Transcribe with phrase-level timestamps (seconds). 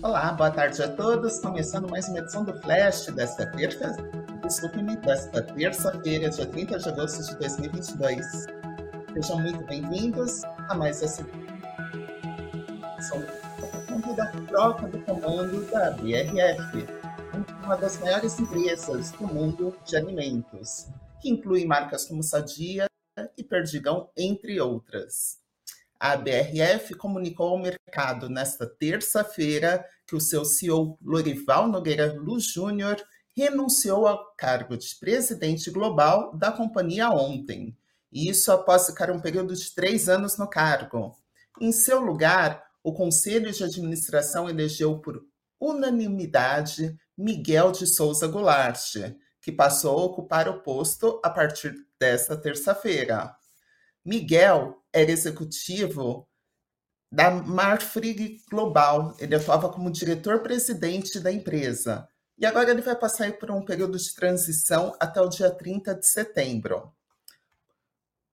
[0.00, 1.40] Olá, boa tarde a todos.
[1.40, 3.96] Começando mais uma edição do Flash desta terça,
[4.42, 8.24] desculpe-me, desta terça-feira, dia 30 de agosto de 2022.
[9.12, 11.26] Sejam muito bem-vindos a mais essa
[12.96, 13.24] edição
[14.14, 16.86] da troca do comando da BRF,
[17.64, 20.86] uma das maiores empresas do mundo de alimentos,
[21.20, 22.86] que inclui marcas como Sadia
[23.36, 25.40] e Perdigão, entre outras.
[26.00, 32.96] A BRF comunicou ao mercado nesta terça-feira que o seu CEO Lorival Nogueira Luz Júnior
[33.36, 37.76] renunciou ao cargo de presidente global da companhia ontem.
[38.12, 41.16] Isso após ficar um período de três anos no cargo.
[41.60, 45.24] Em seu lugar, o Conselho de Administração elegeu por
[45.60, 48.94] unanimidade Miguel de Souza Goulart,
[49.40, 53.37] que passou a ocupar o posto a partir desta terça-feira.
[54.04, 56.28] Miguel era executivo
[57.10, 59.16] da Marfrig Global.
[59.18, 62.08] Ele atuava como diretor-presidente da empresa.
[62.38, 66.06] E agora ele vai passar por um período de transição até o dia 30 de
[66.06, 66.92] setembro.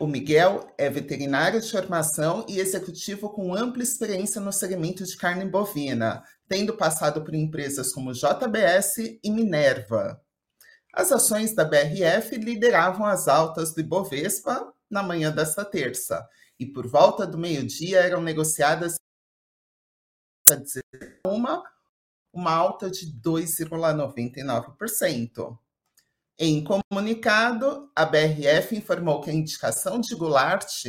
[0.00, 5.44] O Miguel é veterinário de formação e executivo com ampla experiência no segmento de carne
[5.44, 10.18] bovina, tendo passado por empresas como JBS e Minerva.
[10.94, 16.86] As ações da BRF lideravam as altas do Ibovespa na manhã desta terça, e por
[16.86, 18.96] volta do meio-dia eram negociadas
[21.24, 21.62] uma,
[22.32, 25.58] uma alta de 2,99%.
[26.38, 30.84] Em comunicado, a BRF informou que a indicação de Goulart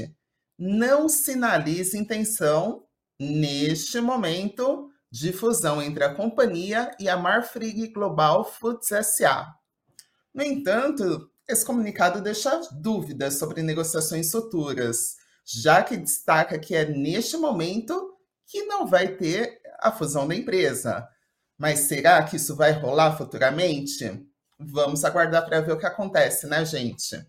[0.57, 2.87] não sinaliza intenção,
[3.19, 9.53] neste momento, de fusão entre a companhia e a Marfrig Global Foods SA.
[10.33, 17.37] No entanto, esse comunicado deixa dúvidas sobre negociações futuras, já que destaca que é neste
[17.37, 18.17] momento
[18.47, 21.07] que não vai ter a fusão da empresa.
[21.57, 24.25] Mas será que isso vai rolar futuramente?
[24.59, 27.25] Vamos aguardar para ver o que acontece, né, gente?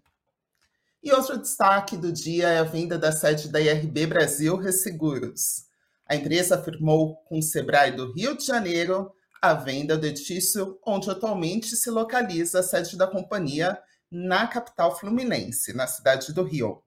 [1.03, 5.64] E outro destaque do dia é a venda da sede da IRB Brasil Resseguros.
[6.06, 9.10] A empresa afirmou com o Sebrae do Rio de Janeiro
[9.41, 13.76] a venda do edifício onde atualmente se localiza a sede da companhia
[14.12, 16.83] na capital fluminense, na cidade do Rio.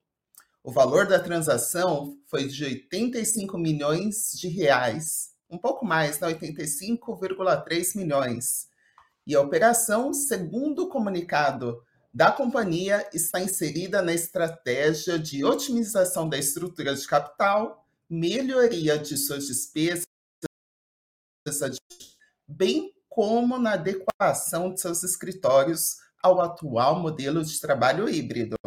[0.63, 6.27] O valor da transação foi de 85 milhões de reais, um pouco mais, né?
[6.27, 8.67] 85,3 milhões.
[9.25, 11.81] E a operação, segundo o comunicado
[12.13, 19.47] da companhia, está inserida na estratégia de otimização da estrutura de capital, melhoria de suas
[19.47, 20.05] despesas,
[22.47, 28.57] bem como na adequação de seus escritórios ao atual modelo de trabalho híbrido.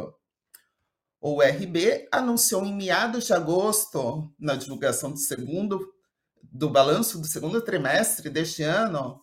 [1.21, 5.93] O URB anunciou em meados de agosto, na divulgação do segundo
[6.41, 9.21] do balanço do segundo trimestre deste ano,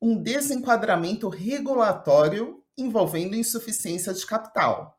[0.00, 4.96] um desenquadramento regulatório envolvendo insuficiência de capital.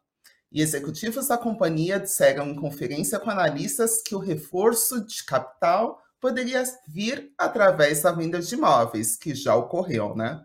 [0.52, 6.64] E executivos da companhia disseram em conferência com analistas que o reforço de capital poderia
[6.88, 10.44] vir através da venda de imóveis, que já ocorreu, né?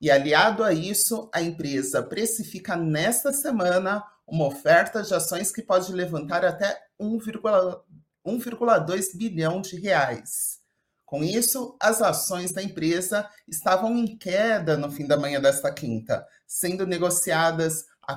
[0.00, 5.92] E aliado a isso, a empresa precifica nesta semana uma oferta de ações que pode
[5.92, 10.60] levantar até 1,2 bilhão de reais.
[11.04, 16.26] Com isso, as ações da empresa estavam em queda no fim da manhã desta quinta,
[16.46, 18.14] sendo negociadas a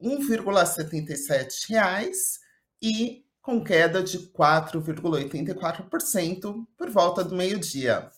[0.00, 2.40] R$ 1,77
[2.82, 8.10] e com queda de 4,84% por volta do meio-dia.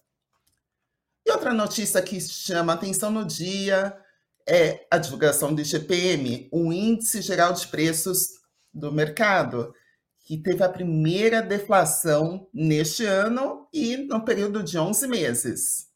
[1.42, 3.92] Outra notícia que chama atenção no dia
[4.48, 8.28] é a divulgação do IGPM, o Índice Geral de Preços
[8.72, 9.74] do Mercado,
[10.20, 15.88] que teve a primeira deflação neste ano e no período de 11 meses.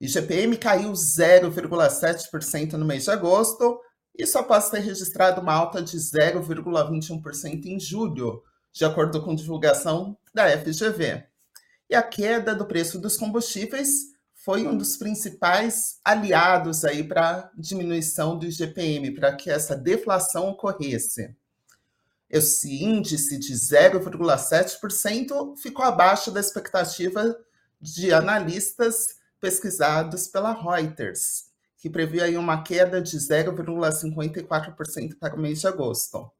[0.00, 3.80] O IGPM caiu 0,7% no mês de agosto
[4.16, 8.40] e só após ter registrado uma alta de 0,21% em julho,
[8.72, 11.24] de acordo com divulgação da FGV.
[11.90, 14.14] E a queda do preço dos combustíveis
[14.46, 21.34] foi um dos principais aliados aí para diminuição do IGPM, para que essa deflação ocorresse.
[22.30, 27.36] Esse índice de 0,7% ficou abaixo da expectativa
[27.80, 31.46] de analistas pesquisados pela Reuters,
[31.76, 36.30] que previa aí uma queda de 0,54% para o mês de agosto.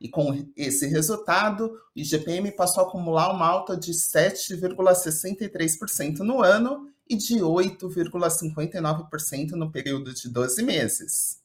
[0.00, 6.88] E com esse resultado, o IGPM passou a acumular uma alta de 7,63% no ano
[7.10, 11.40] e de 8,59% no período de 12 meses.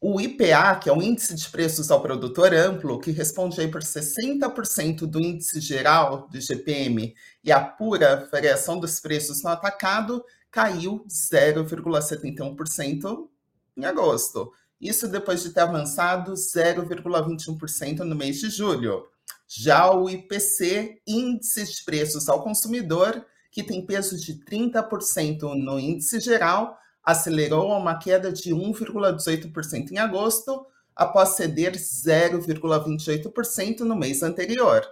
[0.00, 3.82] O IPA, que é o Índice de Preços ao Produtor Amplo, que responde aí por
[3.82, 11.04] 60% do índice geral do GPM e a pura variação dos preços no atacado, caiu
[11.08, 13.28] 0,71%
[13.76, 14.52] em agosto.
[14.80, 19.08] Isso depois de ter avançado 0,21% no mês de julho.
[19.48, 23.26] Já o IPC, Índice de Preços ao Consumidor,
[23.58, 29.98] que tem peso de 30% no índice geral, acelerou a uma queda de 1,18% em
[29.98, 30.64] agosto,
[30.94, 34.86] após ceder 0,28% no mês anterior.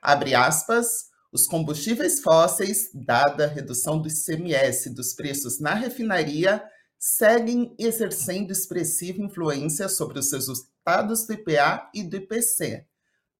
[0.00, 6.62] Abre aspas, os combustíveis fósseis, dada a redução do ICMS dos preços na refinaria,
[6.96, 12.86] seguem exercendo expressiva influência sobre os resultados do IPA e do IPC,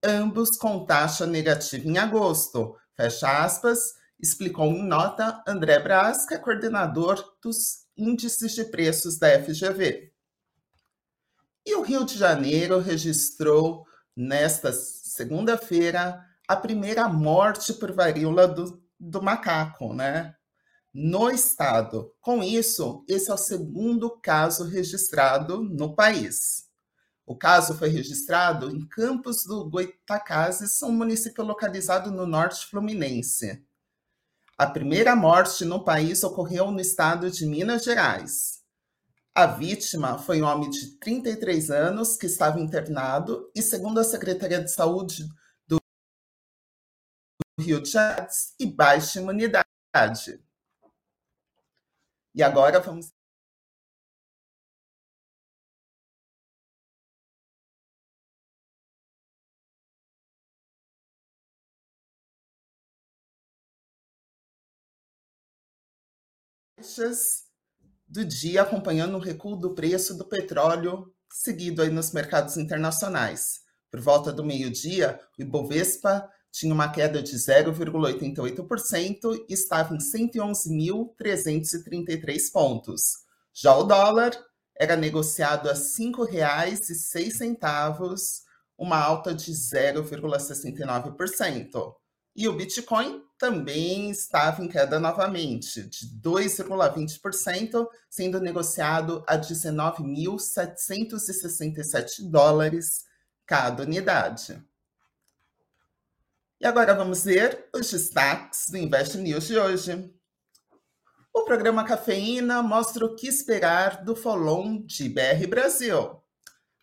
[0.03, 6.37] ambos com taxa negativa em agosto, fecha aspas, explicou em nota André Braz, que é
[6.37, 10.11] coordenador dos índices de preços da FGV.
[11.65, 13.85] E o Rio de Janeiro registrou
[14.15, 20.35] nesta segunda-feira a primeira morte por varíola do, do macaco, né?
[20.93, 22.11] No estado.
[22.19, 26.67] Com isso, esse é o segundo caso registrado no país.
[27.25, 33.63] O caso foi registrado em Campos do Goitacazes, um município localizado no norte fluminense.
[34.59, 38.61] A primeira morte no país ocorreu no estado de Minas Gerais.
[39.33, 44.61] A vítima foi um homem de 33 anos que estava internado e, segundo a Secretaria
[44.61, 45.23] de Saúde
[45.65, 45.77] do
[47.57, 48.27] Rio de Janeiro,
[48.59, 50.43] e baixa imunidade.
[52.35, 53.13] E agora vamos
[66.79, 67.43] baixas
[68.07, 73.59] do dia acompanhando o recuo do preço do petróleo seguido aí nos mercados internacionais.
[73.91, 82.51] Por volta do meio-dia, o Ibovespa tinha uma queda de 0,88% e estava em 111.333
[82.51, 83.17] pontos.
[83.53, 84.31] Já o dólar
[84.79, 88.43] era negociado a R$ 5,06,
[88.77, 91.93] uma alta de 0,69%.
[92.35, 103.05] E o Bitcoin também estava em queda novamente, de 2,20%, sendo negociado a 19.767 dólares
[103.45, 104.61] cada unidade.
[106.59, 110.13] E agora vamos ver os destaques do Invest News de hoje.
[111.33, 116.21] O programa Cafeína mostra o que esperar do follow de BR Brasil.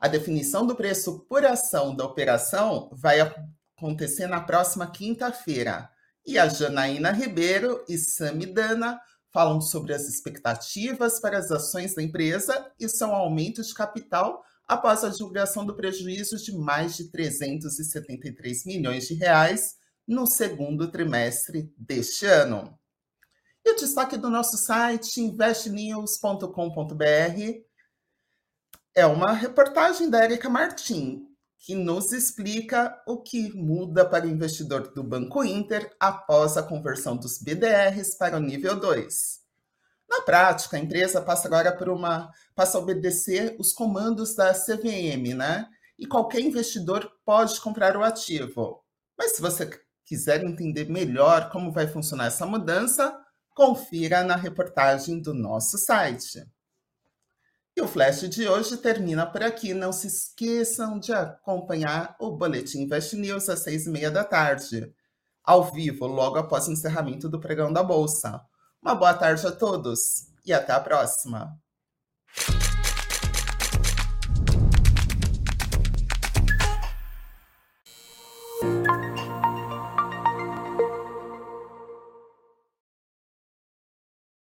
[0.00, 5.94] A definição do preço por ação da operação vai acontecer na próxima quinta-feira.
[6.26, 9.00] E a Janaína Ribeiro e Samidana
[9.32, 15.05] falam sobre as expectativas para as ações da empresa e seu aumento de capital após
[15.05, 19.76] a divulgação do prejuízo de mais de 373 milhões de reais
[20.06, 22.78] no segundo trimestre deste ano.
[23.64, 27.64] E o destaque do nosso site, investnews.com.br,
[28.94, 31.25] é uma reportagem da Erika Martin,
[31.58, 37.17] que nos explica o que muda para o investidor do Banco Inter após a conversão
[37.17, 39.41] dos BDRs para o nível 2.
[40.08, 45.35] Na prática, a empresa passa agora por uma passa a obedecer os comandos da CVM,
[45.35, 45.67] né?
[45.99, 48.85] E qualquer investidor pode comprar o ativo.
[49.19, 49.69] Mas se você
[50.04, 53.19] quiser entender melhor como vai funcionar essa mudança,
[53.54, 56.47] confira na reportagem do nosso site.
[57.76, 59.75] E o flash de hoje termina por aqui.
[59.75, 64.90] Não se esqueçam de acompanhar o Boletim Invest News às seis e meia da tarde,
[65.45, 68.40] ao vivo, logo após o encerramento do pregão da Bolsa.
[68.80, 71.54] Uma boa tarde a todos e até a próxima.